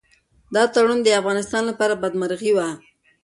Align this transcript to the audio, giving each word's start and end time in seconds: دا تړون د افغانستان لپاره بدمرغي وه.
دا 0.55 0.63
تړون 0.73 0.99
د 1.03 1.07
افغانستان 1.21 1.63
لپاره 1.69 1.99
بدمرغي 2.03 2.51
وه. 2.57 2.67